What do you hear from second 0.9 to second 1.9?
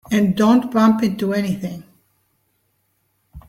into anything.